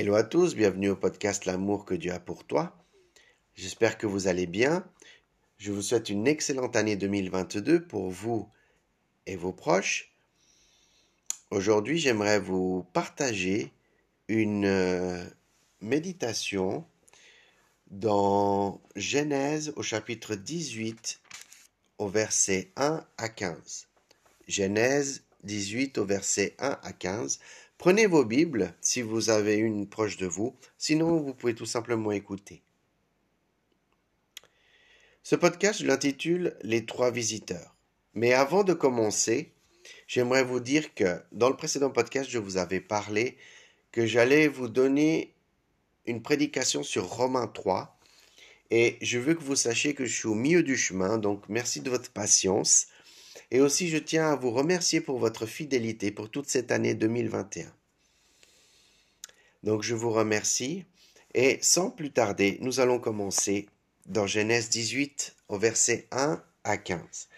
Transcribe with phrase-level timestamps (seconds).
[0.00, 2.72] Hello à tous, bienvenue au podcast L'amour que Dieu a pour toi.
[3.56, 4.88] J'espère que vous allez bien.
[5.56, 8.48] Je vous souhaite une excellente année 2022 pour vous
[9.26, 10.14] et vos proches.
[11.50, 13.72] Aujourd'hui, j'aimerais vous partager
[14.28, 15.24] une euh,
[15.80, 16.86] méditation
[17.90, 21.20] dans Genèse au chapitre 18
[21.98, 23.88] au verset 1 à 15.
[24.46, 27.40] Genèse 18 au verset 1 à 15.
[27.78, 32.10] Prenez vos Bibles si vous avez une proche de vous, sinon vous pouvez tout simplement
[32.10, 32.60] écouter.
[35.22, 37.76] Ce podcast, je l'intitule Les trois visiteurs.
[38.14, 39.52] Mais avant de commencer,
[40.08, 43.38] j'aimerais vous dire que dans le précédent podcast, je vous avais parlé
[43.92, 45.32] que j'allais vous donner
[46.04, 47.96] une prédication sur Romains 3.
[48.72, 51.80] Et je veux que vous sachiez que je suis au milieu du chemin, donc merci
[51.80, 52.88] de votre patience.
[53.50, 57.72] Et aussi, je tiens à vous remercier pour votre fidélité pour toute cette année 2021.
[59.62, 60.84] Donc, je vous remercie.
[61.34, 63.68] Et sans plus tarder, nous allons commencer
[64.06, 67.28] dans Genèse 18 au verset 1 à 15.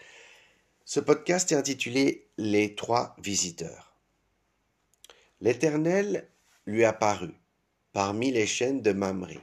[0.85, 3.95] Ce podcast est intitulé Les trois visiteurs.
[5.39, 6.27] L'Éternel
[6.65, 7.35] lui apparut
[7.93, 9.39] parmi les chaînes de Mamré.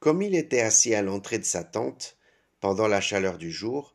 [0.00, 2.16] Comme il était assis à l'entrée de sa tente
[2.60, 3.94] pendant la chaleur du jour,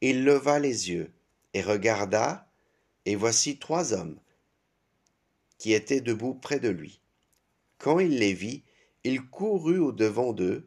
[0.00, 1.12] il leva les yeux
[1.54, 2.48] et regarda,
[3.04, 4.18] et voici trois hommes
[5.58, 7.00] qui étaient debout près de lui.
[7.78, 8.62] Quand il les vit,
[9.04, 10.66] il courut au devant d'eux,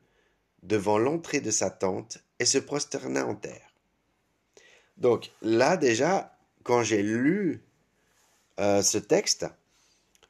[0.63, 3.73] devant l'entrée de sa tente, et se prosterna en terre.
[4.97, 7.63] Donc là déjà, quand j'ai lu
[8.59, 9.45] euh, ce texte,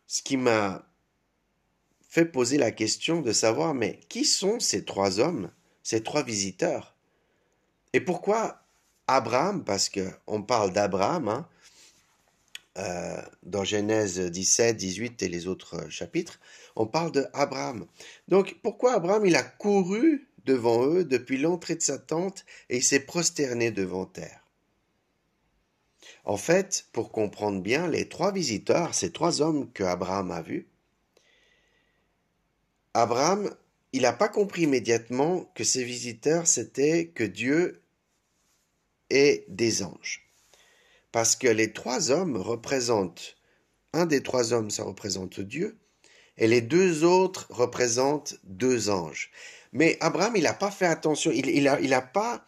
[0.07, 0.87] ce qui m'a
[2.01, 5.51] fait poser la question de savoir, mais qui sont ces trois hommes,
[5.83, 6.95] ces trois visiteurs?
[7.93, 8.64] Et pourquoi
[9.07, 11.47] Abraham, parce qu'on parle d'Abraham, hein,
[12.77, 16.39] euh, dans Genèse 17, 18 et les autres chapitres,
[16.75, 17.85] on parle d'Abraham.
[18.27, 22.83] Donc pourquoi Abraham, il a couru devant eux depuis l'entrée de sa tente et il
[22.83, 24.41] s'est prosterné devant terre?
[26.25, 30.67] En fait, pour comprendre bien, les trois visiteurs, ces trois hommes que Abraham a vus,
[32.93, 33.53] Abraham,
[33.93, 37.81] il n'a pas compris immédiatement que ces visiteurs, c'était que Dieu
[39.09, 40.29] et des anges.
[41.11, 43.37] Parce que les trois hommes représentent,
[43.93, 45.77] un des trois hommes, ça représente Dieu,
[46.37, 49.31] et les deux autres représentent deux anges.
[49.71, 52.45] Mais Abraham, il n'a pas fait attention, il, il, a, il a pas,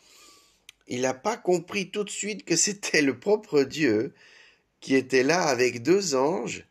[0.87, 4.13] il n'a pas compris tout de suite que c'était le propre Dieu
[4.79, 6.65] qui était là avec deux anges,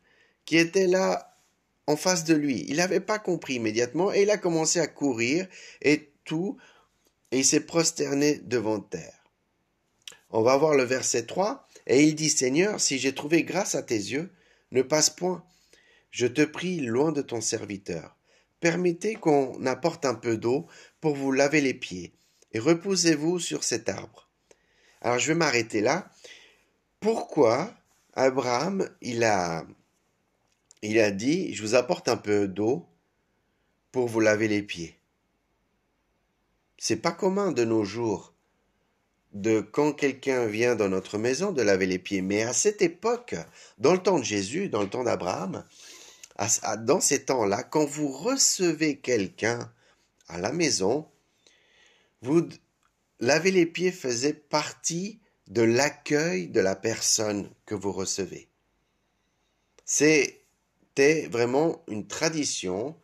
[0.44, 1.32] qui étaient là
[1.86, 2.64] en face de lui.
[2.68, 5.46] Il n'avait pas compris immédiatement et il a commencé à courir
[5.82, 6.56] et tout,
[7.30, 9.25] et il s'est prosterné devant terre.
[10.36, 11.66] On va voir le verset 3.
[11.86, 14.30] Et il dit, Seigneur, si j'ai trouvé grâce à tes yeux,
[14.70, 15.42] ne passe point.
[16.10, 18.14] Je te prie loin de ton serviteur.
[18.60, 20.66] Permettez qu'on apporte un peu d'eau
[21.00, 22.12] pour vous laver les pieds,
[22.52, 24.28] et reposez-vous sur cet arbre.
[25.00, 26.10] Alors je vais m'arrêter là.
[27.00, 27.72] Pourquoi
[28.12, 29.64] Abraham, il a,
[30.82, 32.86] il a dit, je vous apporte un peu d'eau
[33.90, 34.98] pour vous laver les pieds.
[36.76, 38.35] C'est pas commun de nos jours
[39.32, 42.22] de quand quelqu'un vient dans notre maison de laver les pieds.
[42.22, 43.34] Mais à cette époque,
[43.78, 45.64] dans le temps de Jésus, dans le temps d'Abraham,
[46.80, 49.72] dans ces temps-là, quand vous recevez quelqu'un
[50.28, 51.06] à la maison,
[52.22, 52.48] vous
[53.20, 58.48] laver les pieds faisait partie de l'accueil de la personne que vous recevez.
[59.84, 62.96] C'était vraiment une tradition,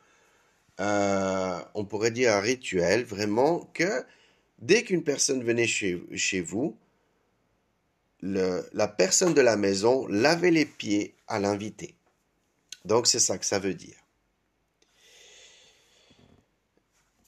[0.81, 4.05] euh, on pourrait dire un rituel, vraiment que
[4.63, 6.77] dès qu'une personne venait chez, vous,
[8.23, 11.95] la personne de la maison lavait les pieds à l'invité.
[12.85, 13.97] Donc c'est ça que ça veut dire.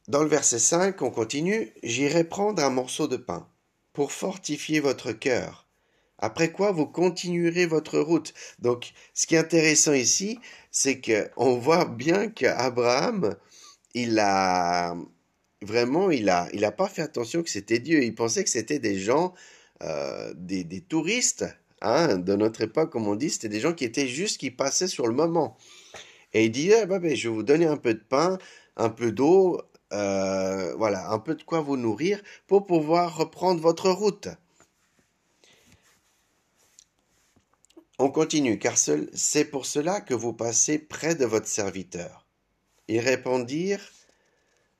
[0.08, 3.48] Dans le verset 5, on continue, J'irai prendre un morceau de pain
[3.92, 5.66] pour fortifier votre cœur,
[6.18, 8.34] après quoi vous continuerez votre route.
[8.58, 10.38] Donc ce qui est intéressant ici,
[10.70, 13.36] c'est qu'on voit bien qu'Abraham,
[13.94, 14.96] il a,
[15.64, 18.02] vraiment, il a, il a pas fait attention que c'était Dieu.
[18.04, 19.34] Il pensait que c'était des gens,
[19.82, 21.46] euh, des, des, touristes,
[21.82, 24.88] hein, de notre époque, comme on dit, c'était des gens qui étaient juste, qui passaient
[24.88, 25.56] sur le moment.
[26.32, 28.38] Et il dit, eh ben, ben, je vais vous donner un peu de pain,
[28.76, 29.60] un peu d'eau,
[29.92, 34.28] euh, voilà, un peu de quoi vous nourrir pour pouvoir reprendre votre route.
[37.98, 42.26] On continue, car c'est pour cela que vous passez près de votre serviteur.
[42.88, 43.88] Ils répondirent,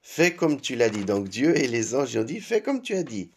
[0.06, 1.04] Fais comme tu l'as dit.
[1.06, 3.30] Donc Dieu et les anges ont dit, fais comme tu as dit.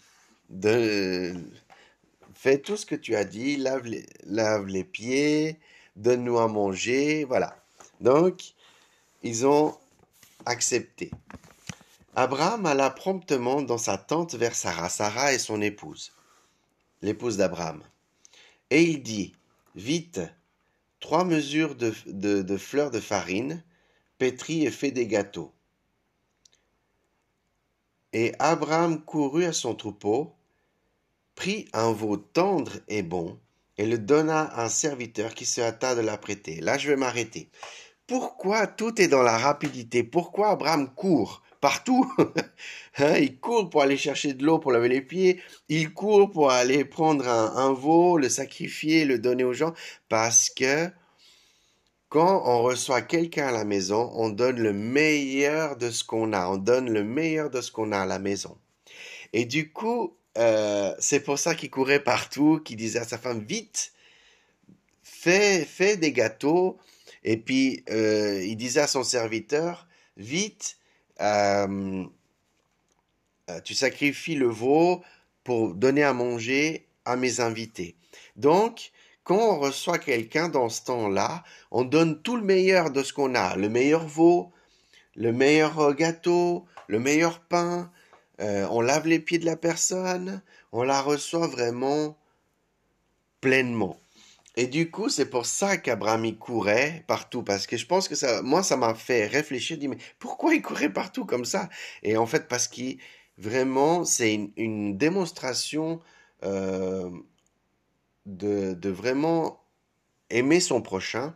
[2.35, 3.87] Fais tout ce que tu as dit, lave
[4.67, 5.59] les, pieds,
[5.95, 7.57] donne-nous à manger, voilà.
[8.01, 8.53] Donc,
[9.23, 9.75] ils ont
[10.45, 11.09] accepté.
[12.15, 14.89] Abraham alla promptement dans sa tente vers Sarah.
[14.89, 16.11] Sarah est son épouse,
[17.01, 17.81] l'épouse d'Abraham.
[18.69, 19.33] Et il dit,
[19.75, 20.19] Vite,
[20.99, 23.63] trois mesures de, de fleurs de farine,
[24.17, 25.53] pétris et fait des gâteaux.
[28.19, 30.33] Et Abraham courut à son troupeau,
[31.35, 33.37] prit un veau tendre et bon,
[33.77, 36.59] et le donna à un serviteur qui se hâta de l'apprêter.
[36.59, 37.51] Là, je vais m'arrêter.
[38.07, 40.01] Pourquoi tout est dans la rapidité?
[40.01, 42.11] Pourquoi Abraham court partout?
[42.97, 45.39] Hein, Il court pour aller chercher de l'eau pour laver les pieds,
[45.69, 49.75] il court pour aller prendre un, un veau, le sacrifier, le donner aux gens,
[50.09, 50.89] parce que
[52.09, 56.48] quand on reçoit quelqu'un à la maison, on donne le meilleur de ce qu'on a.
[56.48, 58.57] On donne le meilleur de ce qu'on a à la maison.
[59.33, 63.44] Et du coup, euh, c'est pour ça qu'il courait partout, qu'il disait à sa femme,
[63.44, 63.92] vite,
[65.04, 66.77] fais, fais des gâteaux.
[67.24, 70.77] Et puis, euh, il disait à son serviteur, vite,
[71.19, 72.06] euh,
[73.65, 75.01] tu sacrifies le veau
[75.44, 77.95] pour donner à manger à mes invités.
[78.36, 78.92] Donc,
[79.27, 83.35] quand on reçoit quelqu'un dans ce temps-là, on donne tout le meilleur de ce qu'on
[83.35, 84.53] a, le meilleur veau,
[85.18, 87.91] le meilleur euh, gâteau, le meilleur pain,
[88.39, 90.41] euh, on lave les pieds de la personne,
[90.71, 92.18] on la reçoit vraiment
[93.41, 94.00] pleinement.
[94.56, 98.41] Et du coup, c'est pour ça qu'Abraham courait partout, parce que je pense que ça,
[98.41, 101.68] moi, ça m'a fait réfléchir, dire, mais pourquoi il courait partout comme ça?
[102.01, 102.97] Et en fait, parce qu'il,
[103.38, 106.00] vraiment, c'est une, démonstration
[106.44, 107.09] euh,
[108.27, 109.63] de, vraiment
[110.29, 111.33] aimer son prochain.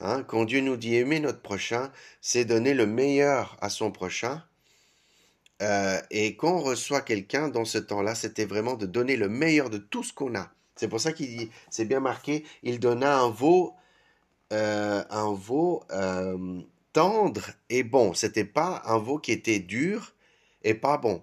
[0.00, 4.42] Hein, quand Dieu nous dit aimer notre prochain, c'est donner le meilleur à son prochain.
[5.62, 9.68] Euh, et quand on reçoit quelqu'un dans ce temps-là, c'était vraiment de donner le meilleur
[9.68, 10.50] de tout ce qu'on a.
[10.74, 13.74] C'est pour ça qu'il dit, c'est bien marqué, il donna un veau,
[14.54, 16.62] euh, un veau euh,
[16.94, 18.14] tendre et bon.
[18.14, 20.14] C'était pas un veau qui était dur
[20.62, 21.22] et pas bon.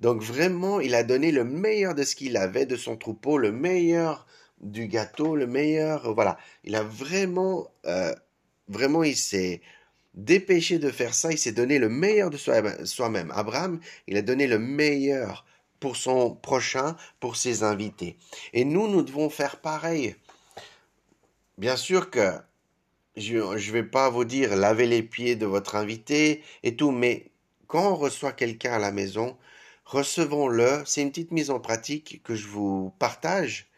[0.00, 3.52] Donc vraiment, il a donné le meilleur de ce qu'il avait de son troupeau, le
[3.52, 4.26] meilleur
[4.60, 6.14] du gâteau, le meilleur.
[6.14, 8.14] Voilà, il a vraiment, euh,
[8.68, 9.60] vraiment, il s'est
[10.14, 11.30] dépêché de faire ça.
[11.32, 13.30] Il s'est donné le meilleur de soi-même.
[13.34, 15.44] Abraham, il a donné le meilleur
[15.80, 18.16] pour son prochain, pour ses invités.
[18.52, 20.16] Et nous, nous devons faire pareil.
[21.58, 22.32] Bien sûr que
[23.16, 27.30] je ne vais pas vous dire laver les pieds de votre invité et tout, mais
[27.66, 29.36] quand on reçoit quelqu'un à la maison,
[29.90, 30.82] recevons-le.
[30.86, 33.68] C'est une petite mise en pratique que je vous partage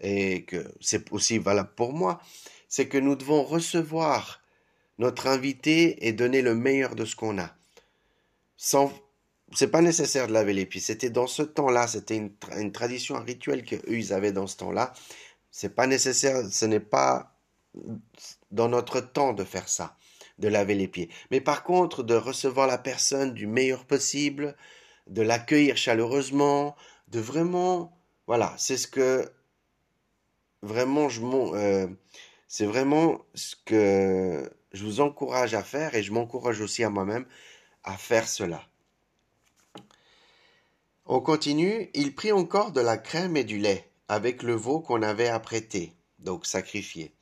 [0.00, 2.20] et que c'est aussi valable pour moi.
[2.68, 4.42] C'est que nous devons recevoir
[4.98, 7.54] notre invité et donner le meilleur de ce qu'on a.
[8.56, 8.92] Sans,
[9.52, 10.80] c'est pas nécessaire de laver les pieds.
[10.80, 14.92] C'était dans ce temps-là, c'était une, tradition, un rituel qu'eux ils avaient dans ce temps-là.
[15.50, 17.36] C'est pas nécessaire, ce n'est pas
[18.50, 19.96] dans notre temps de faire ça,
[20.38, 21.08] de laver les pieds.
[21.30, 24.56] Mais par contre, de recevoir la personne du meilleur possible,
[25.06, 26.76] de l'accueillir chaleureusement,
[27.08, 29.30] de vraiment, voilà, c'est ce que
[30.62, 31.86] vraiment je euh,
[32.48, 37.26] c'est vraiment ce que je vous encourage à faire et je m'encourage aussi à moi-même
[37.84, 38.62] à faire cela.
[41.06, 45.02] On continue, il prit encore de la crème et du lait avec le veau qu'on
[45.02, 47.14] avait apprêté, donc sacrifié,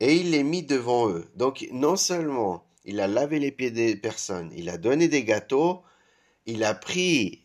[0.00, 1.30] et il les mit devant eux.
[1.34, 5.82] Donc non seulement il a lavé les pieds des personnes, il a donné des gâteaux,
[6.46, 7.44] il a pris,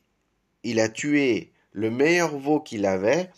[0.64, 3.30] il a tué le meilleur veau qu'il avait,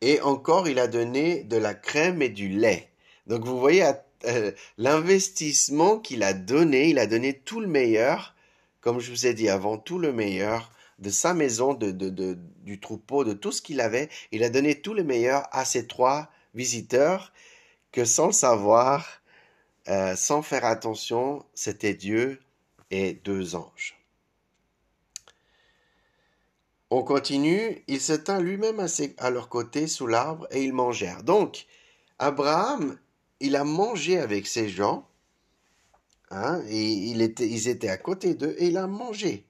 [0.00, 2.90] et encore il a donné de la crème et du lait.
[3.26, 3.88] Donc vous voyez
[4.24, 8.34] euh, l'investissement qu'il a donné, il a donné tout le meilleur,
[8.80, 11.90] comme je vous ai dit avant, tout le meilleur de sa maison, de,
[12.62, 14.08] du troupeau, de tout ce qu'il avait.
[14.30, 17.32] Il a donné tout le meilleur à ces trois visiteurs
[17.90, 19.22] que sans le savoir,
[19.88, 22.40] euh, sans faire attention, c'était Dieu
[22.90, 24.01] et deux anges.
[26.94, 31.22] On continue, il se tint lui-même à, leur côté sous l'arbre et ils mangèrent.
[31.22, 31.64] Donc,
[32.18, 32.98] Abraham,
[33.40, 35.08] il a mangé avec ces gens,
[36.28, 39.46] hein, et ils étaient à côté d'eux et il a mangé.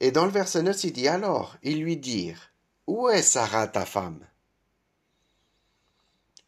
[0.00, 2.50] Et dans le verset 9, il dit alors, ils lui dirent,
[2.88, 4.26] Où est Sarah ta femme?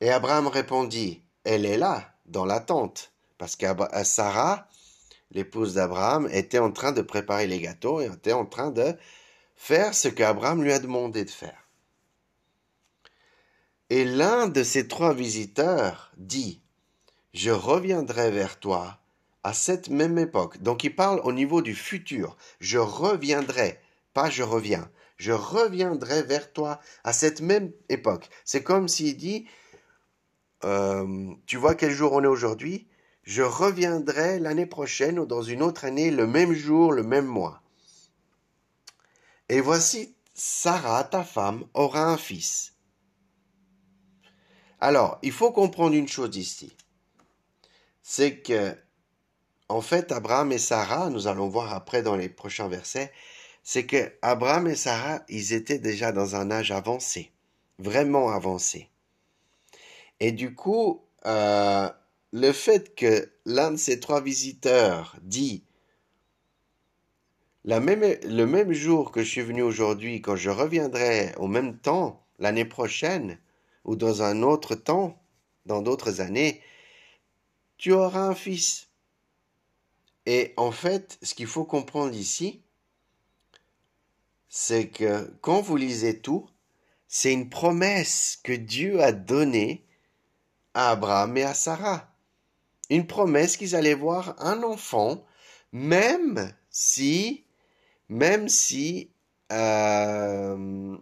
[0.00, 3.66] Et Abraham répondit, Elle est là, dans la tente, parce que
[4.02, 4.66] Sarah,
[5.34, 8.94] l'épouse d'Abraham, était en train de préparer les gâteaux et était en train de
[9.56, 11.68] faire ce qu'Abraham lui a demandé de faire.
[13.90, 16.62] Et l'un de ces trois visiteurs dit,
[17.34, 18.98] Je reviendrai vers toi
[19.42, 20.62] à cette même époque.
[20.62, 22.36] Donc il parle au niveau du futur.
[22.60, 23.78] Je reviendrai,
[24.14, 24.90] pas je reviens.
[25.16, 28.28] Je reviendrai vers toi à cette même époque.
[28.44, 29.46] C'est comme s'il dit,
[30.64, 32.88] euh, tu vois quel jour on est aujourd'hui?
[33.24, 37.62] Je reviendrai l'année prochaine ou dans une autre année, le même jour, le même mois.
[39.48, 42.74] Et voici, Sarah, ta femme, aura un fils.
[44.80, 46.76] Alors, il faut comprendre une chose ici.
[48.02, 48.76] C'est que,
[49.70, 53.10] en fait, Abraham et Sarah, nous allons voir après dans les prochains versets,
[53.62, 57.32] c'est que Abraham et Sarah, ils étaient déjà dans un âge avancé,
[57.78, 58.90] vraiment avancé.
[60.20, 61.88] Et du coup, euh,
[62.34, 65.62] le fait que l'un de ces trois visiteurs dit
[67.64, 72.26] même, le même jour que je suis venu aujourd'hui, quand je reviendrai au même temps
[72.40, 73.38] l'année prochaine
[73.84, 75.22] ou dans un autre temps,
[75.64, 76.60] dans d'autres années,
[77.76, 78.88] tu auras un fils.
[80.26, 82.62] Et en fait, ce qu'il faut comprendre ici,
[84.48, 86.48] c'est que quand vous lisez tout,
[87.06, 89.86] c'est une promesse que Dieu a donnée
[90.74, 92.10] à Abraham et à Sarah.
[92.90, 95.24] Une promesse qu'ils allaient voir un enfant,
[95.72, 97.44] même si,
[98.08, 99.10] même si,
[99.52, 100.96] euh,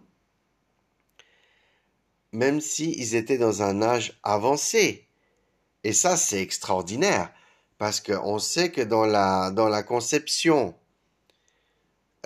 [2.31, 5.07] même si ils étaient dans un âge avancé.
[5.83, 7.31] Et ça, c'est extraordinaire,
[7.77, 10.75] parce qu'on sait que dans la, conception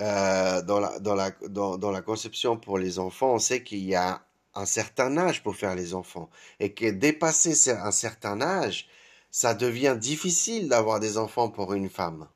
[0.00, 4.22] euh, dans, la conception pour les enfants, on sait qu'il y a
[4.54, 6.30] un certain âge pour faire les enfants.
[6.60, 8.88] Et que dépasser un certain âge,
[9.30, 12.28] ça devient difficile d'avoir des enfants pour une femme.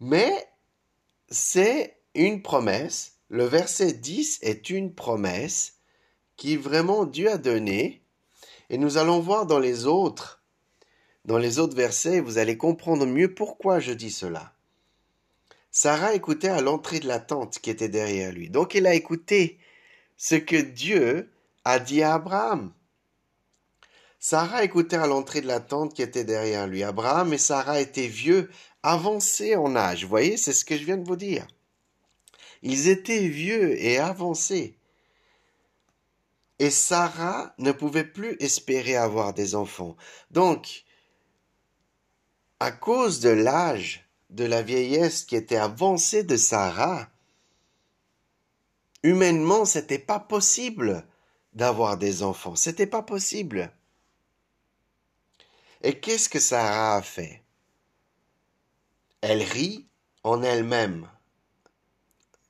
[0.00, 0.48] Mais
[1.28, 3.14] c'est une promesse.
[3.28, 5.74] Le verset 10 est une promesse
[6.36, 8.02] qui vraiment Dieu a donnée.
[8.68, 10.42] Et nous allons voir dans les autres,
[11.24, 14.52] dans les autres versets, vous allez comprendre mieux pourquoi je dis cela.
[15.70, 18.50] Sarah écoutait à l'entrée de la tente qui était derrière lui.
[18.50, 19.58] Donc il a écouté
[20.16, 21.30] ce que Dieu
[21.64, 22.72] a dit à Abraham.
[24.24, 26.84] Sarah écoutait à l'entrée de la tente qui était derrière lui.
[26.84, 28.52] Abraham et Sarah étaient vieux,
[28.84, 30.04] avancés en âge.
[30.04, 31.44] Vous voyez, c'est ce que je viens de vous dire.
[32.62, 34.78] Ils étaient vieux et avancés.
[36.60, 39.96] Et Sarah ne pouvait plus espérer avoir des enfants.
[40.30, 40.84] Donc,
[42.60, 47.08] à cause de l'âge, de la vieillesse qui était avancée de Sarah,
[49.02, 51.04] humainement, c'était pas possible
[51.54, 52.54] d'avoir des enfants.
[52.54, 53.72] C'était pas possible.
[55.82, 57.42] Et qu'est-ce que Sarah a fait?
[59.20, 59.86] Elle rit
[60.22, 61.08] en elle-même.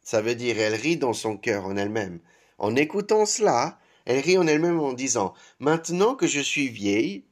[0.02, 2.20] Ça veut dire elle rit dans son cœur en elle-même.
[2.58, 7.24] En écoutant cela, elle rit en elle-même en disant Maintenant que je suis vieille,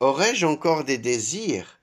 [0.00, 1.80] aurais-je encore des désirs?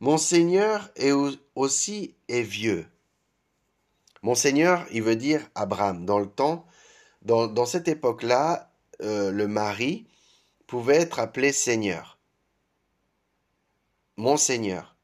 [0.00, 1.12] Mon Seigneur est
[1.54, 2.86] aussi est vieux.
[4.22, 6.06] Mon Seigneur, il veut dire Abraham.
[6.06, 6.66] Dans le temps,
[7.22, 8.72] dans, cette époque-là,
[9.02, 10.06] euh, le mari
[10.66, 12.18] pouvait être appelé Seigneur.
[14.16, 14.94] Mon Seigneur.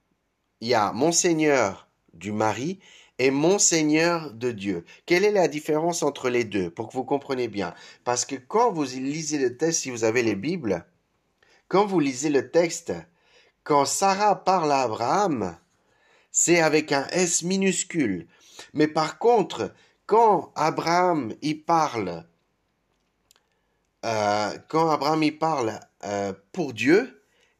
[0.61, 2.79] Il y a Mon Seigneur du mari
[3.19, 4.85] et Mon Seigneur de Dieu.
[5.07, 7.75] Quelle est la différence entre les deux pour que vous compreniez bien?
[8.05, 10.85] Parce que quand vous lisez le texte, si vous avez les Bibles,
[11.69, 12.93] quand vous lisez le texte,
[13.65, 15.57] quand Sarah parle à Abraham,
[16.31, 18.27] c'est avec un S minuscule.
[18.75, 19.73] Mais par contre,
[20.07, 22.25] quand Abraham y parle,
[24.05, 27.18] euh, quand Abraham y parle euh, pour Dieu,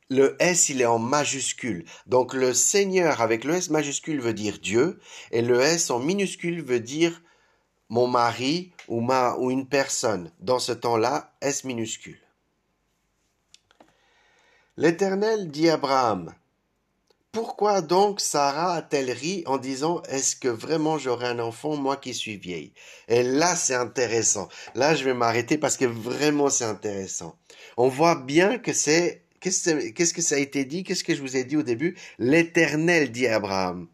[0.09, 1.85] le S il est en majuscule.
[2.07, 5.01] Donc le Seigneur avec le S majuscule veut dire Dieu
[5.31, 7.23] et le S en minuscule veut dire
[7.89, 10.31] mon mari ou ma ou une personne.
[10.41, 12.21] Dans ce temps-là, S minuscule.
[14.77, 16.35] L'Éternel dit à Abraham,
[17.33, 22.15] Pourquoi donc Sarah a-t-elle ri en disant Est-ce que vraiment j'aurai un enfant, moi qui
[22.15, 22.73] suis vieille?
[23.09, 24.49] Et là, c'est intéressant.
[24.75, 27.37] Là, je vais m'arrêter parce que vraiment, c'est intéressant.
[27.77, 29.25] On voit bien que c'est...
[29.41, 30.85] Qu'est-ce que ça a été dit?
[30.85, 31.97] Qu'est-ce que je vous ai dit au début?
[32.19, 33.89] L'Éternel dit à Abraham.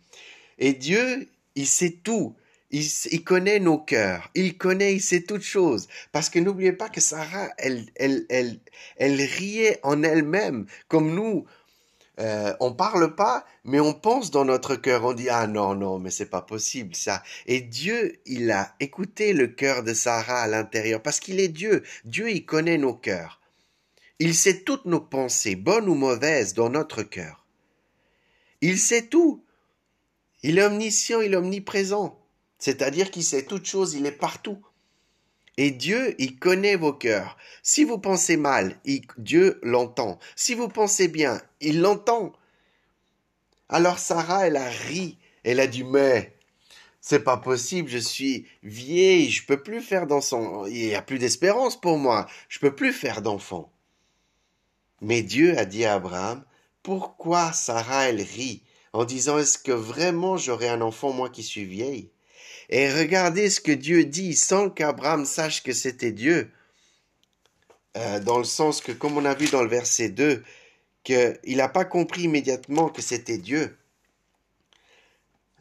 [0.58, 2.34] Et Dieu, il sait tout.
[2.70, 5.86] Il, connaît nos cœurs, il connaît, il sait toutes choses.
[6.10, 8.58] Parce que n'oubliez pas que Sarah, elle, elle, elle,
[8.96, 11.44] elle riait en elle-même, comme nous.
[12.18, 15.04] Euh, on parle pas, mais on pense dans notre cœur.
[15.04, 17.22] On dit ah non non, mais c'est pas possible ça.
[17.46, 21.84] Et Dieu, il a écouté le cœur de Sarah à l'intérieur parce qu'il est Dieu.
[22.04, 23.40] Dieu, il connaît nos cœurs.
[24.18, 27.44] Il sait toutes nos pensées, bonnes ou mauvaises, dans notre cœur.
[28.60, 29.44] Il sait tout.
[30.42, 32.20] Il est omniscient, il est omniprésent.
[32.58, 34.64] C'est-à-dire qu'il sait toutes choses, il est partout.
[35.56, 37.36] Et Dieu, il connaît vos cœurs.
[37.62, 38.80] Si vous pensez mal,
[39.18, 40.18] Dieu l'entend.
[40.36, 42.32] Si vous pensez bien, il l'entend.
[43.68, 45.18] Alors Sarah, elle a ri.
[45.44, 46.34] Elle a dit, mais
[47.00, 51.18] c'est pas possible, je suis vieille, je peux plus faire d'enfants, il n'y a plus
[51.18, 53.70] d'espérance pour moi, je peux plus faire d'enfants.
[55.04, 56.42] Mais Dieu a dit à Abraham,
[56.82, 58.62] pourquoi Sarah elle rit
[58.94, 62.10] en disant est-ce que vraiment j'aurai un enfant moi qui suis vieille?
[62.70, 66.50] Et regardez ce que Dieu dit sans qu'Abraham sache que c'était Dieu.
[67.98, 70.42] Euh, dans le sens que, comme on a vu dans le verset 2,
[71.02, 73.76] qu'il n'a pas compris immédiatement que c'était Dieu.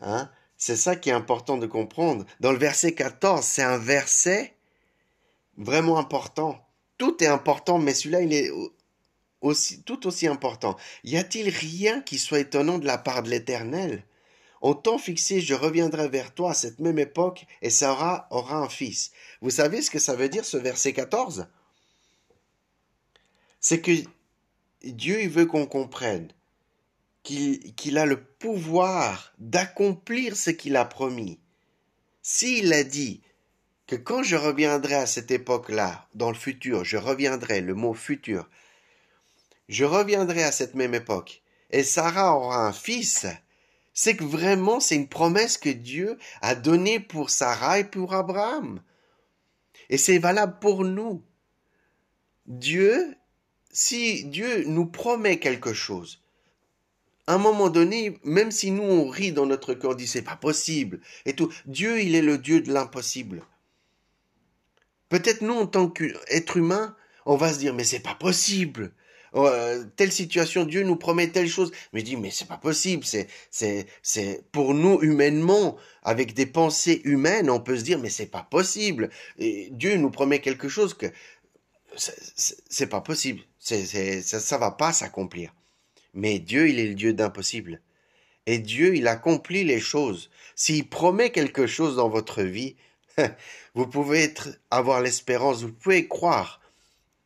[0.02, 0.32] Hein?
[0.56, 2.26] C'est ça qui est important de comprendre.
[2.40, 4.56] Dans le verset 14, c'est un verset
[5.58, 6.66] vraiment important.
[6.98, 8.50] Tout est important, mais celui-là, il est
[9.86, 10.78] tout aussi important.
[11.04, 14.04] Y a-t-il rien qui soit étonnant de la part de l'Éternel?
[14.62, 18.70] Au temps fixé, je reviendrai vers toi à cette même époque, et Sarah aura un
[18.70, 19.12] fils.
[19.42, 21.48] Vous savez ce que ça veut dire, ce verset 14
[23.60, 23.92] C'est que
[24.84, 26.30] Dieu, il veut qu'on comprenne
[27.24, 31.40] qu'il a le pouvoir d'accomplir ce qu'il a promis.
[32.22, 33.22] S'il a dit
[33.88, 38.50] que quand je reviendrai à cette époque-là, dans le futur, je reviendrai, le mot futur,
[39.70, 41.42] je reviendrai à cette même époque,
[41.72, 43.26] et Sarah aura un fils,
[43.94, 48.82] c'est que vraiment c'est une promesse que Dieu a donnée pour Sarah et pour Abraham.
[49.90, 51.24] Et c'est valable pour nous.
[52.46, 53.16] Dieu,
[53.72, 56.22] si Dieu nous promet quelque chose,
[57.28, 60.22] à un moment donné, même si nous on rit dans notre cœur, on dit c'est
[60.22, 63.44] pas possible et tout, Dieu il est le Dieu de l'impossible.
[65.10, 68.92] Peut-être nous en tant qu'être humain, on va se dire mais c'est pas possible.
[69.36, 73.04] Euh, telle situation, Dieu nous promet telle chose, mais je dis mais c'est pas possible,
[73.04, 78.10] c'est c'est c'est pour nous humainement avec des pensées humaines, on peut se dire mais
[78.10, 79.10] c'est pas possible.
[79.40, 81.08] Dieu nous promet quelque chose que
[81.96, 85.54] c'est pas possible, c'est ça ça va pas s'accomplir.
[86.14, 87.82] Mais Dieu, il est le Dieu d'impossible.
[88.46, 90.30] Et Dieu, il accomplit les choses.
[90.56, 92.76] S'il promet quelque chose dans votre vie,
[93.74, 94.34] vous pouvez
[94.70, 96.62] avoir l'espérance, vous pouvez croire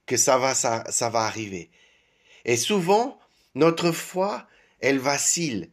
[0.05, 1.69] que ça va, ça, ça va arriver.
[2.47, 3.19] Et souvent,
[3.55, 4.47] notre foi,
[4.79, 5.69] elle vacille.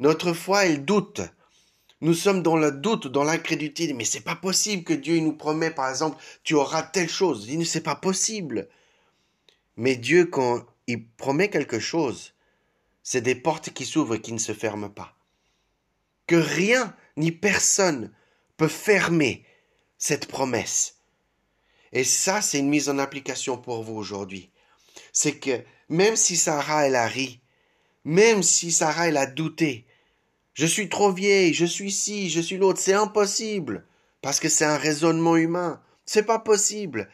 [0.00, 1.22] Notre foi, elle doute.
[2.00, 3.92] Nous sommes dans le doute, dans l'incrédulité.
[3.92, 7.46] Mais c'est pas possible que Dieu nous promet, par exemple, tu auras telle chose.
[7.48, 8.68] Il c'est pas possible.
[9.76, 12.34] Mais Dieu, quand il promet quelque chose,
[13.04, 15.14] c'est des portes qui s'ouvrent et qui ne se ferment pas.
[16.26, 18.12] Que rien ni personne
[18.56, 19.44] peut fermer
[19.98, 20.96] cette promesse.
[21.92, 24.50] Et ça, c'est une mise en application pour vous aujourd'hui.
[25.12, 27.40] C'est que même si Sarah, elle a ri,
[28.04, 29.86] même si Sarah, elle a douté,
[30.58, 33.84] je suis trop vieille, je suis ci, je suis l'autre, c'est impossible,
[34.22, 35.80] parce que c'est un raisonnement humain.
[36.04, 37.08] C'est pas possible.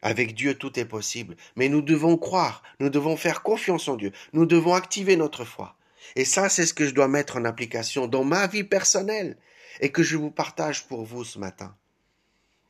[0.00, 1.36] Avec Dieu, tout est possible.
[1.56, 5.76] Mais nous devons croire, nous devons faire confiance en Dieu, nous devons activer notre foi.
[6.16, 9.36] Et ça, c'est ce que je dois mettre en application dans ma vie personnelle
[9.80, 11.76] et que je vous partage pour vous ce matin.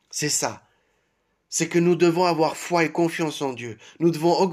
[0.09, 0.61] C'est ça.
[1.51, 3.77] C'est que nous devons avoir foi et confiance en Dieu.
[3.99, 4.43] Nous devons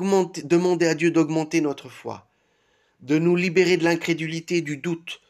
[0.44, 2.28] demander à Dieu d'augmenter notre foi,
[3.00, 5.22] de nous libérer de l'incrédulité, du doute,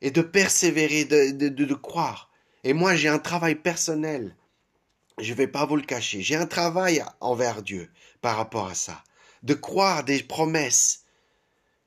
[0.00, 2.30] et de persévérer, de croire.
[2.64, 4.34] Et moi, j'ai un travail personnel
[5.18, 8.74] je ne vais pas vous le cacher, j'ai un travail envers Dieu par rapport à
[8.74, 9.02] ça,
[9.42, 11.04] de croire des promesses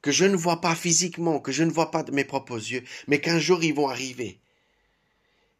[0.01, 2.83] que je ne vois pas physiquement, que je ne vois pas de mes propres yeux,
[3.07, 4.39] mais qu'un jour ils vont arriver.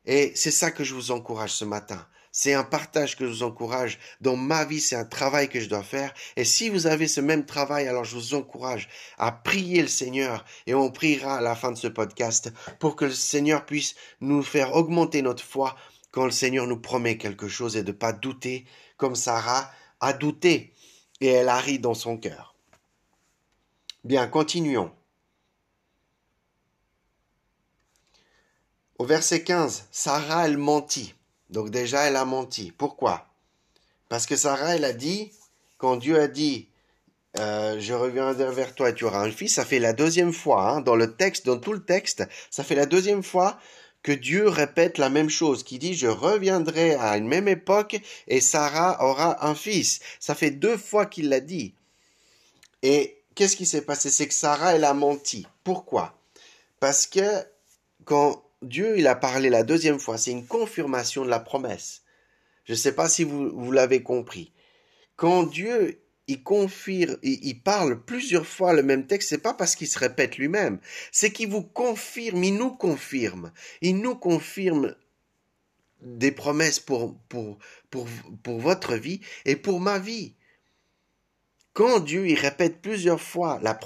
[0.05, 2.07] Et c'est ça que je vous encourage ce matin.
[2.37, 3.97] C'est un partage que je vous encourage.
[4.19, 6.13] Dans ma vie, c'est un travail que je dois faire.
[6.35, 10.43] Et si vous avez ce même travail, alors je vous encourage à prier le Seigneur.
[10.67, 14.43] Et on priera à la fin de ce podcast pour que le Seigneur puisse nous
[14.43, 15.77] faire augmenter notre foi
[16.11, 18.65] quand le Seigneur nous promet quelque chose et de ne pas douter,
[18.97, 19.71] comme Sarah
[20.01, 20.73] a douté
[21.21, 22.53] et elle a dans son cœur.
[24.03, 24.91] Bien, continuons.
[28.99, 31.15] Au verset 15, Sarah, elle mentit.
[31.55, 32.73] Donc déjà, elle a menti.
[32.77, 33.29] Pourquoi?
[34.09, 35.31] Parce que Sarah, elle a dit,
[35.77, 36.67] quand Dieu a dit,
[37.39, 40.69] euh, je reviendrai vers toi et tu auras un fils, ça fait la deuxième fois,
[40.69, 43.57] hein, dans le texte, dans tout le texte, ça fait la deuxième fois
[44.03, 48.41] que Dieu répète la même chose, qui dit je reviendrai à une même époque et
[48.41, 50.01] Sarah aura un fils.
[50.19, 51.73] Ça fait deux fois qu'il l'a dit.
[52.83, 54.09] Et qu'est-ce qui s'est passé?
[54.09, 55.47] C'est que Sarah, elle a menti.
[55.63, 56.19] Pourquoi?
[56.81, 57.45] Parce que
[58.03, 62.01] quand Dieu il a parlé la deuxième fois, c'est une confirmation de la promesse.
[62.65, 64.51] Je ne sais pas si vous, l'avez compris.
[65.15, 69.87] Quand Dieu il confirme, il, parle plusieurs fois le même texte, c'est pas parce qu'il
[69.87, 70.79] se répète lui-même,
[71.11, 73.51] c'est qu'il vous confirme, il nous confirme,
[73.81, 74.95] il nous confirme
[76.01, 77.19] des promesses pour
[78.45, 80.33] votre vie et pour ma vie.
[81.73, 83.77] Quand Dieu il répète plusieurs fois la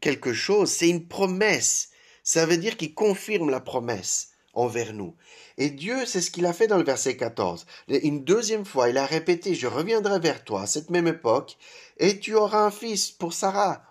[0.00, 1.90] quelque chose, c'est une promesse.
[2.22, 5.14] Ça veut dire qu'il confirme la promesse envers nous.
[5.58, 7.66] Et Dieu, c'est ce qu'il a fait dans le verset 14.
[7.88, 11.56] Une deuxième fois, il a répété, je reviendrai vers toi à cette même époque,
[11.98, 13.82] et tu auras un fils pour Sarah.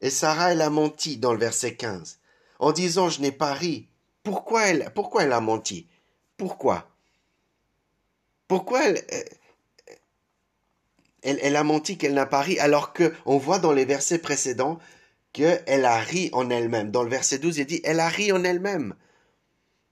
[0.00, 2.18] Et Sarah, elle a menti dans le verset 15,
[2.58, 3.88] en disant, je n'ai pas ri.
[4.22, 5.86] Pourquoi elle, pourquoi elle a menti?
[6.36, 6.88] Pourquoi?
[8.48, 9.04] Pourquoi elle,
[11.22, 14.18] elle, elle a menti qu'elle n'a pas ri, alors que on voit dans les versets
[14.18, 14.78] précédents
[15.36, 16.90] qu'elle a ri en elle-même.
[16.90, 18.94] Dans le verset 12, il dit, elle a ri en elle-même.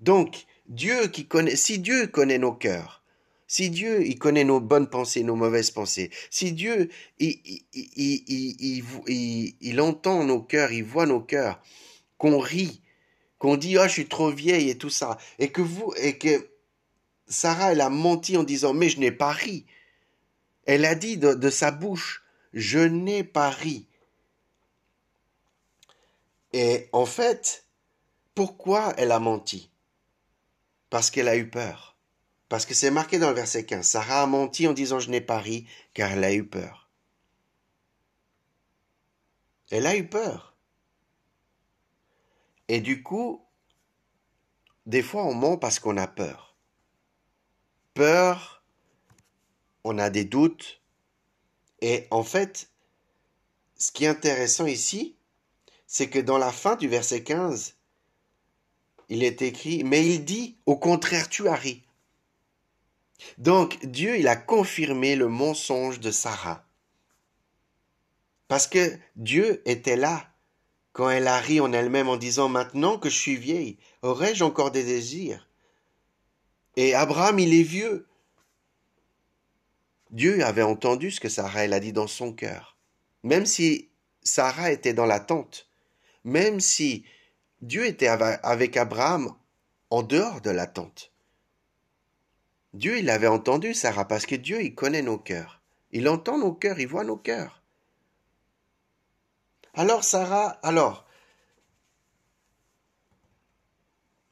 [0.00, 3.04] Donc, Dieu qui connaît, si Dieu connaît nos cœurs,
[3.46, 7.36] si Dieu, il connaît nos bonnes pensées, nos mauvaises pensées, si Dieu, il,
[9.80, 11.60] entend nos cœurs, il voit nos cœurs,
[12.16, 12.80] qu'on rit,
[13.38, 16.48] qu'on dit, oh, je suis trop vieille et tout ça, et que vous, et que
[17.26, 19.66] Sarah, elle a menti en disant, mais je n'ai pas ri.
[20.64, 23.88] Elle a dit de sa bouche, je n'ai pas ri.
[26.56, 27.66] Et en fait,
[28.36, 29.72] pourquoi elle a menti?
[30.88, 31.96] Parce qu'elle a eu peur.
[32.48, 33.84] Parce que c'est marqué dans le verset 15.
[33.84, 36.88] Sarah a menti en disant je n'ai pas ri car elle a eu peur.
[39.72, 40.54] Elle a eu peur.
[42.68, 43.44] Et du coup,
[44.86, 46.56] des fois on ment parce qu'on a peur.
[47.94, 48.62] Peur,
[49.82, 50.80] on a des doutes.
[51.80, 52.70] Et en fait,
[53.76, 55.16] ce qui est intéressant ici,
[55.94, 57.76] c'est que dans la fin du verset 15,
[59.08, 61.84] il est écrit, mais il dit, au contraire, tu as ri.
[63.38, 66.66] Donc Dieu, il a confirmé le mensonge de Sarah.
[68.48, 70.34] Parce que Dieu était là
[70.92, 74.72] quand elle a ri en elle-même en disant, maintenant que je suis vieille, aurais-je encore
[74.72, 75.48] des désirs?
[76.74, 78.08] Et Abraham, il est vieux.
[80.10, 82.76] Dieu avait entendu ce que Sarah elle a dit dans son cœur.
[83.22, 83.90] Même si
[84.24, 85.68] Sarah était dans l'attente,
[86.24, 87.04] même si
[87.60, 89.34] Dieu était avec Abraham
[89.90, 91.12] en dehors de l'attente.
[92.72, 95.62] Dieu, il avait entendu Sarah parce que Dieu, il connaît nos cœurs.
[95.92, 97.62] Il entend nos cœurs, il voit nos cœurs.
[99.74, 101.06] Alors Sarah, alors,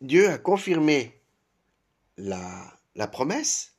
[0.00, 1.20] Dieu a confirmé
[2.16, 3.74] la, la promesse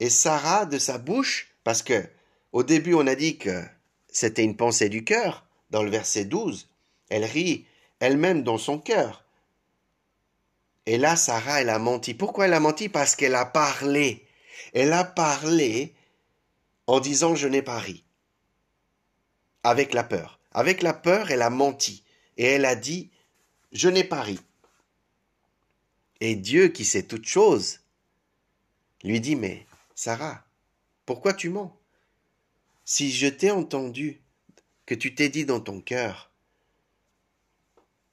[0.00, 2.08] et Sarah de sa bouche, parce que
[2.52, 3.62] au début on a dit que
[4.08, 6.69] c'était une pensée du cœur, dans le verset 12,
[7.10, 7.66] elle rit
[7.98, 9.24] elle-même dans son cœur.
[10.86, 12.14] Et là, Sarah, elle a menti.
[12.14, 12.88] Pourquoi elle a menti?
[12.88, 14.26] Parce qu'elle a parlé.
[14.72, 15.94] Elle a parlé
[16.86, 18.02] en disant je n'ai pas ri.
[19.62, 20.40] Avec la peur.
[20.52, 22.02] Avec la peur, elle a menti.
[22.38, 23.10] Et elle a dit
[23.72, 24.40] je n'ai pas ri.
[26.20, 27.80] Et Dieu, qui sait toutes choses,
[29.04, 30.44] lui dit mais Sarah,
[31.06, 31.76] pourquoi tu mens?
[32.84, 34.20] Si je t'ai entendu,
[34.86, 36.29] que tu t'es dit dans ton cœur,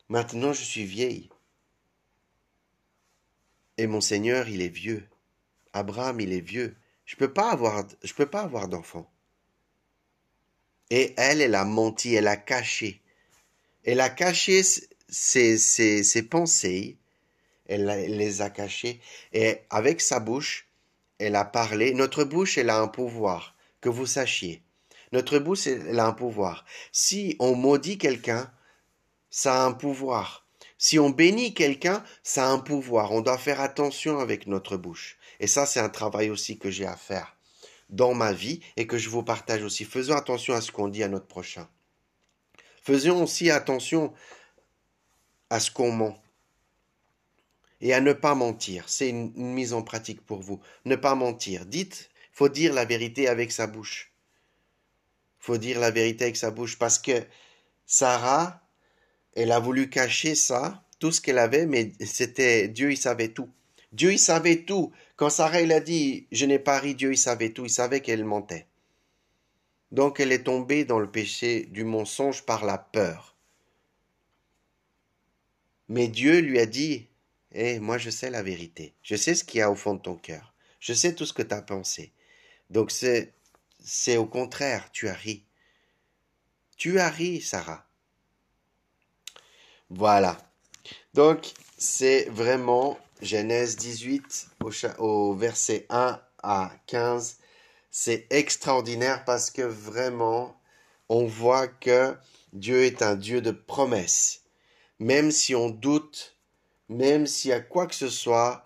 [0.10, 1.30] Maintenant je suis vieille.
[3.78, 5.08] Et mon Seigneur, il est vieux.
[5.74, 6.76] Abraham, il est vieux.
[7.06, 9.10] Je peux pas avoir, je peux pas avoir d'enfant.
[10.89, 13.02] Et elle, elle a menti, elle a caché.
[13.84, 16.98] Elle a caché ses, ses, ses pensées.
[17.67, 19.02] Elle, elle les a cachées.
[19.34, 20.67] Et avec sa bouche,
[21.20, 21.93] elle a parlé.
[21.93, 24.63] Notre bouche, elle a un pouvoir, que vous sachiez.
[25.12, 26.65] Notre bouche, elle a un pouvoir.
[26.91, 28.52] Si on maudit quelqu'un,
[29.38, 30.47] ça a un pouvoir.
[30.80, 33.12] Si on bénit quelqu'un, ça a un pouvoir.
[33.12, 35.19] On doit faire attention avec notre bouche.
[35.39, 37.38] Et ça, c'est un travail aussi que j'ai à faire
[37.89, 39.86] dans ma vie et que je vous partage aussi.
[39.86, 41.69] Faisons attention à ce qu'on dit à notre prochain.
[42.82, 44.12] Faisons aussi attention
[45.52, 46.19] à ce qu'on ment.
[47.80, 48.89] Et à ne pas mentir.
[48.89, 50.62] C'est une, mise en pratique pour vous.
[50.84, 51.67] Ne pas mentir.
[51.67, 54.12] Dites, faut dire la vérité avec sa bouche.
[55.38, 57.23] Faut dire la vérité avec sa bouche parce que
[57.86, 58.67] Sarah,
[59.38, 63.50] elle a voulu cacher ça, tout ce qu'elle avait, mais c'était Dieu, il savait tout.
[63.91, 64.91] Dieu, il savait tout.
[65.15, 67.63] Quand Sarah, elle a dit, je n'ai pas ri, Dieu, il savait tout.
[67.63, 68.65] Il savait qu'elle mentait.
[69.91, 73.36] Donc, elle est tombée dans le péché du mensonge par la peur.
[75.88, 77.08] Mais Dieu lui a dit,
[77.54, 78.95] eh, moi, je sais la vérité.
[79.04, 80.56] Je sais ce qu'il y a au fond de ton cœur.
[80.80, 82.12] Je sais tout ce que tu as pensé.
[82.71, 85.45] Donc, c'est au contraire, tu as ri.
[86.76, 87.87] Tu as ri, Sarah.
[89.89, 90.38] Voilà.
[91.13, 94.50] Donc, c'est vraiment Genèse 18
[95.00, 97.38] au, verset 1 à 15.
[97.89, 100.60] C'est extraordinaire parce que vraiment,
[101.10, 102.15] on voit que
[102.54, 104.41] Dieu est un Dieu de promesses.
[105.00, 106.36] Même si on doute,
[106.89, 108.65] même s'il y a quoi que ce soit,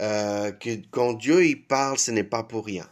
[0.00, 0.52] euh,
[0.90, 2.88] quand Dieu y parle, ce n'est pas pour rien.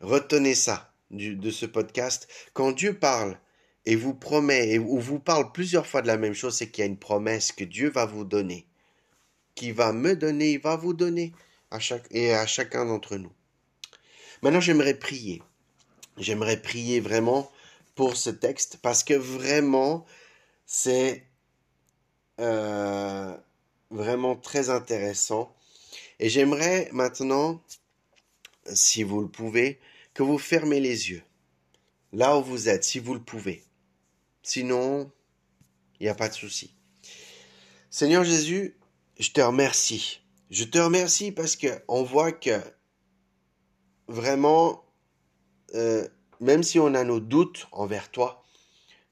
[0.00, 2.28] Retenez ça de ce podcast.
[2.52, 3.38] Quand Dieu parle,
[3.86, 6.86] et vous promet, ou vous parle plusieurs fois de la même chose, c'est qu'il y
[6.86, 8.66] a une promesse que Dieu va vous donner.
[9.54, 11.32] qui va me donner, il va vous donner
[11.70, 13.32] à chaque, et à chacun d'entre nous.
[14.42, 15.42] Maintenant, j'aimerais prier.
[16.18, 17.50] J'aimerais prier vraiment
[17.94, 20.04] pour ce texte parce que vraiment,
[20.66, 21.24] c'est
[22.40, 23.36] euh,
[23.90, 25.54] vraiment très intéressant.
[26.18, 27.62] Et j'aimerais maintenant,
[28.72, 29.78] si vous le pouvez,
[30.14, 31.22] que vous fermez les yeux.
[32.12, 33.62] Là où vous êtes, si vous le pouvez.
[34.44, 35.10] Sinon,
[35.98, 36.76] il n'y a pas de souci.
[37.90, 38.76] Seigneur Jésus,
[39.18, 40.20] je te remercie.
[40.50, 42.60] Je te remercie parce que on voit que
[44.06, 44.84] vraiment,
[45.74, 46.06] euh,
[46.40, 48.44] même si on a nos doutes envers toi,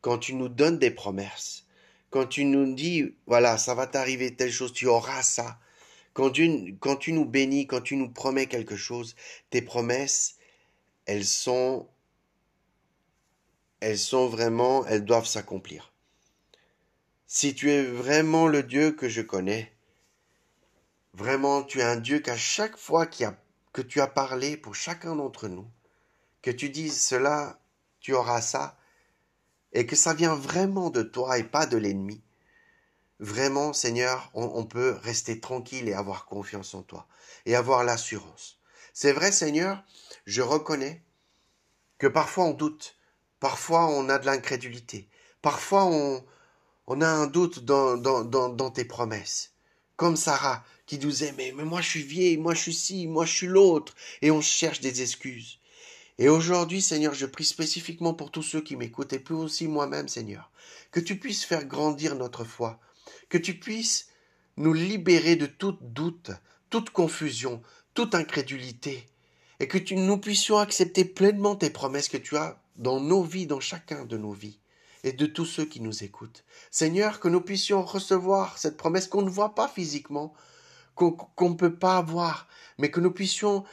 [0.02, 1.64] quand tu nous donnes des promesses,
[2.10, 5.58] quand tu nous dis, voilà, ça va t'arriver telle chose, tu auras ça,
[6.12, 9.16] quand tu, quand tu nous bénis, quand tu nous promets quelque chose,
[9.48, 10.36] tes promesses,
[11.06, 11.88] elles sont,
[13.82, 15.92] elles sont vraiment, elles doivent s'accomplir.
[17.26, 19.72] Si tu es vraiment le Dieu que je connais,
[21.14, 25.48] vraiment tu es un Dieu qu'à chaque fois que tu as parlé pour chacun d'entre
[25.48, 25.66] nous,
[26.42, 27.58] que tu dises cela,
[27.98, 28.78] tu auras ça,
[29.72, 32.22] et que ça vient vraiment de toi et pas de l'ennemi.
[33.18, 37.08] Vraiment, Seigneur, on, peut rester tranquille et avoir confiance en toi
[37.46, 38.60] et avoir l'assurance.
[38.94, 39.82] C'est vrai, Seigneur,
[40.24, 41.02] je reconnais
[41.98, 42.96] que parfois on doute,
[43.42, 45.08] parfois on a de l'incrédulité,
[45.42, 46.24] parfois on,
[46.86, 49.50] on a un doute dans, dans, dans, tes promesses.
[49.96, 53.26] Comme Sarah qui nous aimait, mais moi je suis vieille, moi je suis ci, moi
[53.26, 55.58] je suis l'autre, et on cherche des excuses.
[56.18, 60.06] Et aujourd'hui, Seigneur, je prie spécifiquement pour tous ceux qui m'écoutent, et puis aussi moi-même,
[60.06, 60.52] Seigneur,
[60.92, 62.78] que tu puisses faire grandir notre foi,
[63.28, 64.06] que tu puisses
[64.56, 66.30] nous libérer de tout doute,
[66.70, 67.60] toute confusion,
[67.94, 69.08] toute incrédulité,
[69.58, 73.60] et que nous puissions accepter pleinement tes promesses que tu as dans nos vies, dans
[73.60, 74.60] chacun de nos vies,
[75.04, 76.44] et de tous ceux qui nous écoutent.
[76.70, 80.32] Seigneur, que nous puissions recevoir cette promesse qu'on ne voit pas physiquement,
[80.94, 82.46] qu'on ne peut pas avoir,
[82.78, 83.64] mais que nous puissions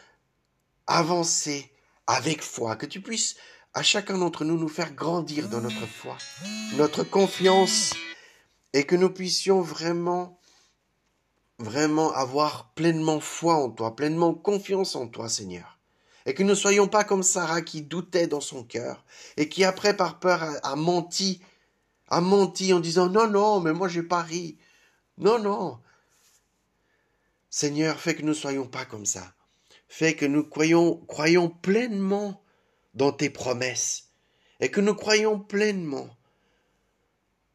[0.88, 1.71] avancer
[2.07, 3.35] avec foi, que tu puisses
[3.73, 6.17] à chacun d'entre nous nous faire grandir dans notre foi,
[6.77, 7.93] notre confiance,
[8.73, 10.39] et que nous puissions vraiment,
[11.59, 15.78] vraiment avoir pleinement foi en toi, pleinement confiance en toi, Seigneur.
[16.29, 19.03] Et que nous ne soyons pas comme Sarah qui doutait dans son cœur,
[19.35, 21.41] et qui après par peur a, menti,
[22.07, 24.57] a menti en disant non, non, mais moi j'ai pas ri.
[25.17, 25.79] Non, non.
[27.49, 29.33] Seigneur, fais que nous ne soyons pas comme ça
[29.89, 32.41] fait que nous croyons, croyons pleinement
[32.93, 34.09] dans tes promesses
[34.61, 36.15] et que nous croyons pleinement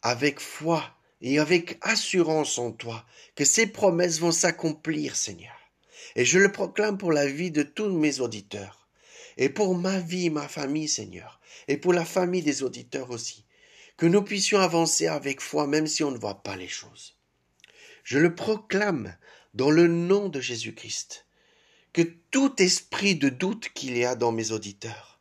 [0.02, 0.84] avec foi
[1.22, 3.06] et avec assurance en toi
[3.36, 5.54] que ces promesses vont s'accomplir, Seigneur.
[6.16, 8.88] Et je le proclame pour la vie de tous mes auditeurs.
[9.36, 13.44] Et pour ma vie, ma famille, Seigneur, et pour la famille des auditeurs aussi,
[13.96, 17.16] que nous puissions avancer avec foi même si on ne voit pas les choses.
[18.04, 19.16] Je le proclame
[19.54, 21.26] dans le nom de Jésus-Christ.
[21.92, 25.20] Que tout esprit de doute qu'il y a dans mes auditeurs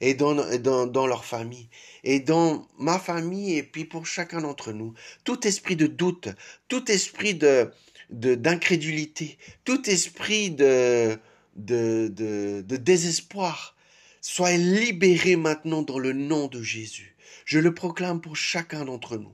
[0.00, 1.68] et dans, dans, dans, leur famille
[2.04, 6.28] et dans ma famille et puis pour chacun d'entre nous, tout esprit de doute,
[6.68, 7.70] tout esprit de
[8.10, 11.18] d'incrédulité, tout esprit de,
[11.56, 13.76] de, de, désespoir,
[14.20, 17.16] soit libéré maintenant dans le nom de Jésus.
[17.44, 19.32] Je le proclame pour chacun d'entre nous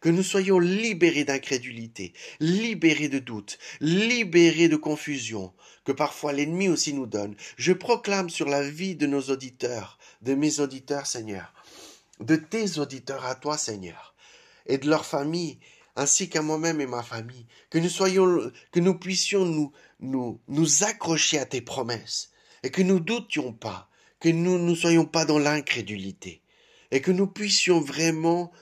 [0.00, 5.52] que nous soyons libérés d'incrédulité, libérés de doute, libérés de confusion,
[5.84, 7.34] que parfois l'ennemi aussi nous donne.
[7.56, 11.52] Je proclame sur la vie de nos auditeurs, de mes auditeurs, Seigneur,
[12.20, 14.14] de tes auditeurs à toi, Seigneur,
[14.66, 15.58] et de leur famille,
[15.96, 20.84] ainsi qu'à moi-même et ma famille, que nous soyons, que nous puissions nous, nous, nous
[20.84, 22.30] accrocher à tes promesses,
[22.62, 23.88] et que nous doutions pas,
[24.20, 26.42] que nous ne soyons pas dans l'incrédulité,
[26.90, 28.52] et que nous puissions vraiment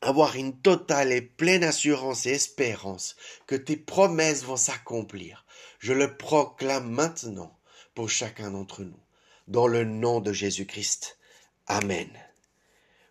[0.00, 3.16] avoir une totale et pleine assurance et espérance
[3.46, 5.44] que tes promesses vont s'accomplir.
[5.78, 7.58] Je le proclame maintenant
[7.94, 9.00] pour chacun d'entre nous,
[9.48, 11.18] dans le nom de Jésus-Christ.
[11.66, 12.08] Amen.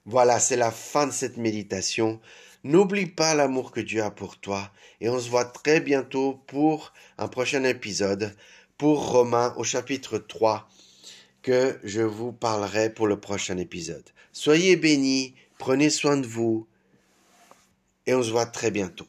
[0.06, 2.22] Voilà, c'est la fin de cette méditation.
[2.64, 6.94] N'oublie pas l'amour que Dieu a pour toi et on se voit très bientôt pour
[7.18, 8.36] un prochain épisode
[8.78, 10.68] pour Romains au chapitre 3
[11.42, 14.10] que je vous parlerai pour le prochain épisode.
[14.32, 16.68] Soyez bénis, prenez soin de vous
[18.06, 19.08] et on se voit très bientôt.